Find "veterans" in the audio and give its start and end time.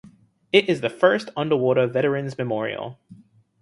1.85-2.35